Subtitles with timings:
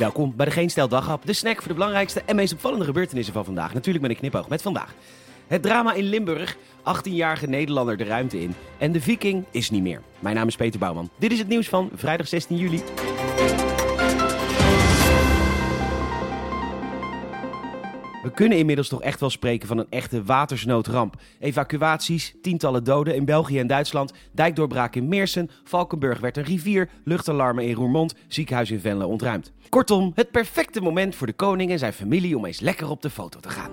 [0.00, 3.44] Welkom bij de Geen Stel de snack voor de belangrijkste en meest opvallende gebeurtenissen van
[3.44, 3.74] vandaag.
[3.74, 4.94] Natuurlijk met een knipoog met vandaag.
[5.46, 10.02] Het drama in Limburg, 18-jarige Nederlander de ruimte in en de viking is niet meer.
[10.18, 11.10] Mijn naam is Peter Bouwman.
[11.18, 12.82] Dit is het nieuws van vrijdag 16 juli.
[18.22, 21.14] We kunnen inmiddels toch echt wel spreken van een echte watersnoodramp.
[21.38, 27.64] Evacuaties, tientallen doden in België en Duitsland, dijkdoorbraak in Meersen, Valkenburg werd een rivier, luchtalarmen
[27.64, 29.52] in Roermond, ziekenhuis in Venlo ontruimd.
[29.68, 33.10] Kortom, het perfecte moment voor de koning en zijn familie om eens lekker op de
[33.10, 33.70] foto te gaan.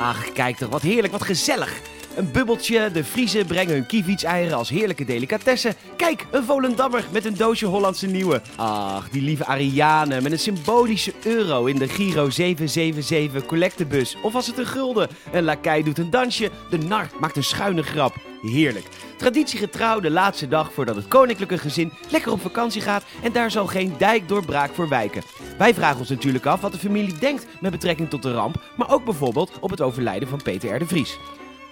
[0.00, 1.80] Ach, kijk toch, wat heerlijk, wat gezellig.
[2.16, 5.74] Een bubbeltje, de Friese brengen hun kievitseieren als heerlijke delicatessen.
[5.96, 8.42] Kijk, een Volendammer met een doosje Hollandse Nieuwe.
[8.56, 14.16] Ach, die lieve Ariane met een symbolische euro in de Giro 777 collectebus.
[14.22, 15.08] Of als het een gulden.
[15.32, 18.14] Een lakij doet een dansje, de nar maakt een schuine grap.
[18.42, 18.86] Heerlijk.
[19.16, 23.66] Traditiegetrouw de laatste dag voordat het koninklijke gezin lekker op vakantie gaat en daar zal
[23.66, 25.22] geen dijkdoorbraak voor wijken.
[25.58, 28.90] Wij vragen ons natuurlijk af wat de familie denkt met betrekking tot de ramp, maar
[28.90, 30.78] ook bijvoorbeeld op het overlijden van Peter R.
[30.78, 31.18] de Vries.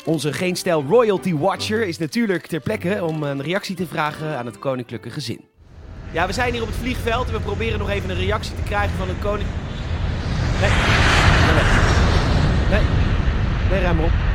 [0.05, 4.47] Onze Geen Stijl Royalty Watcher is natuurlijk ter plekke om een reactie te vragen aan
[4.47, 5.41] het koninklijke gezin.
[6.11, 8.63] Ja, we zijn hier op het vliegveld en we proberen nog even een reactie te
[8.63, 9.49] krijgen van het koning...
[10.61, 10.71] Nee,
[11.55, 11.65] nee,
[12.71, 12.83] nee.
[13.71, 14.30] Nee, ruim op.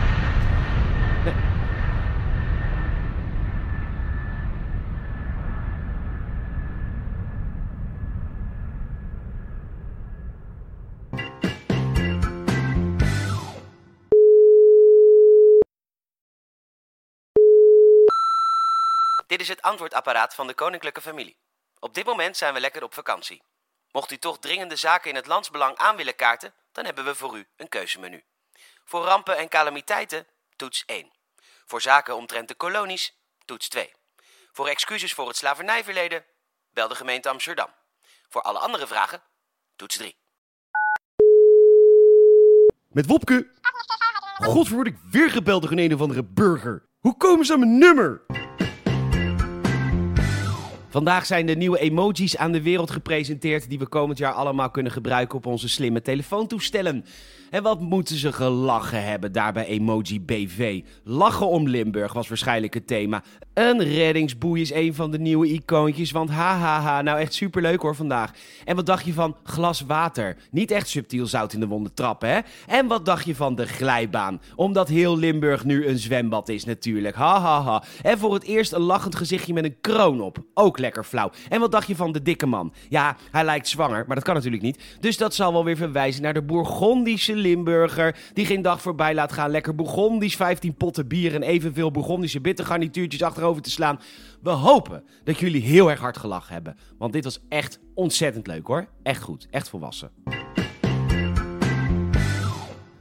[19.35, 21.37] Dit is het antwoordapparaat van de koninklijke familie.
[21.79, 23.43] Op dit moment zijn we lekker op vakantie.
[23.91, 27.37] Mocht u toch dringende zaken in het landsbelang aan willen kaarten, dan hebben we voor
[27.37, 28.23] u een keuzemenu.
[28.83, 31.11] Voor rampen en calamiteiten, toets 1.
[31.65, 33.93] Voor zaken omtrent de kolonies, toets 2.
[34.51, 36.25] Voor excuses voor het slavernijverleden,
[36.73, 37.69] bel de gemeente Amsterdam.
[38.29, 39.21] Voor alle andere vragen,
[39.75, 40.17] toets 3.
[42.87, 43.51] Met Wopke.
[44.35, 46.89] Godver word ik weer gebeld door een een of andere burger.
[46.99, 48.25] Hoe komen ze aan mijn nummer?
[50.95, 54.91] Vandaag zijn de nieuwe emojis aan de wereld gepresenteerd die we komend jaar allemaal kunnen
[54.91, 57.05] gebruiken op onze slimme telefoontoestellen.
[57.49, 60.81] En wat moeten ze gelachen hebben daar bij Emoji BV?
[61.03, 63.23] Lachen om Limburg was waarschijnlijk het thema.
[63.53, 68.31] Een reddingsboei is een van de nieuwe icoontjes, want hahaha, nou echt superleuk hoor vandaag.
[68.65, 70.37] En wat dacht je van glas water?
[70.51, 72.39] Niet echt subtiel zout in de wonden trappen, hè?
[72.67, 74.41] En wat dacht je van de glijbaan?
[74.55, 77.83] Omdat heel Limburg nu een zwembad is natuurlijk, hahaha.
[78.01, 81.31] En voor het eerst een lachend gezichtje met een kroon op, ook lekker flauw.
[81.49, 82.73] En wat dacht je van de dikke man?
[82.89, 84.97] Ja, hij lijkt zwanger, maar dat kan natuurlijk niet.
[84.99, 88.15] Dus dat zal wel weer verwijzen naar de Bourgondische Limburger.
[88.33, 93.23] Die geen dag voorbij laat gaan lekker Bourgondisch 15 potten bier en evenveel Bourgondische bittergarnituurtjes
[93.23, 93.99] achterover te slaan.
[94.41, 96.77] We hopen dat jullie heel erg hard gelachen hebben.
[96.97, 98.87] Want dit was echt ontzettend leuk hoor.
[99.03, 100.11] Echt goed, echt volwassen.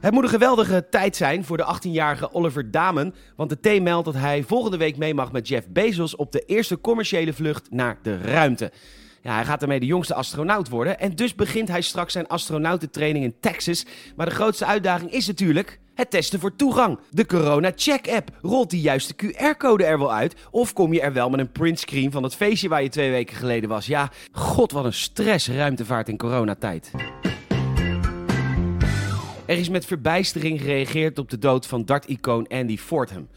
[0.05, 4.05] Het moet een geweldige tijd zijn voor de 18-jarige Oliver Damen, want de T meldt
[4.05, 7.97] dat hij volgende week mee mag met Jeff Bezos op de eerste commerciële vlucht naar
[8.01, 8.71] de ruimte.
[9.21, 13.25] Ja, hij gaat daarmee de jongste astronaut worden en dus begint hij straks zijn astronautentraining
[13.25, 13.85] in Texas.
[14.15, 16.99] Maar de grootste uitdaging is natuurlijk het testen voor toegang.
[17.09, 18.29] De Corona Check app.
[18.41, 20.35] Rolt die juiste QR-code er wel uit?
[20.51, 23.35] Of kom je er wel met een printscreen van het feestje waar je twee weken
[23.35, 23.85] geleden was?
[23.85, 26.91] Ja, god wat een stress ruimtevaart in coronatijd.
[29.45, 33.27] Er is met verbijstering gereageerd op de dood van darticoon Andy Fordham.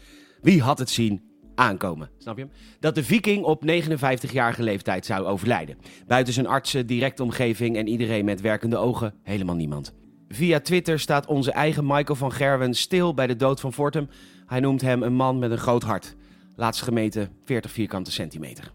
[0.41, 1.21] Wie had het zien
[1.55, 2.51] aankomen, snap je hem?
[2.79, 5.77] Dat de viking op 59-jarige leeftijd zou overlijden.
[6.07, 9.93] Buiten zijn artsen, directe omgeving en iedereen met werkende ogen, helemaal niemand.
[10.27, 14.09] Via Twitter staat onze eigen Michael van Gerwen stil bij de dood van Fortum.
[14.45, 16.15] Hij noemt hem een man met een groot hart.
[16.55, 18.71] Laatst gemeten 40 vierkante centimeter.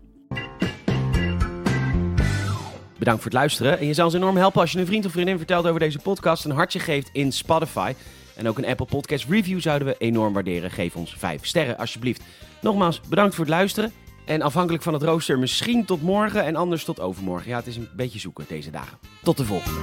[3.05, 3.79] Bedankt voor het luisteren.
[3.79, 5.99] En je zou ons enorm helpen als je een vriend of vriendin vertelt over deze
[5.99, 7.95] podcast, een hartje geeft in Spotify.
[8.37, 10.71] En ook een Apple Podcast review zouden we enorm waarderen.
[10.71, 12.23] Geef ons 5 sterren alsjeblieft.
[12.61, 13.93] Nogmaals, bedankt voor het luisteren.
[14.25, 17.49] En afhankelijk van het rooster misschien tot morgen en anders tot overmorgen.
[17.49, 18.99] Ja, het is een beetje zoeken deze dagen.
[19.23, 19.81] Tot de volgende.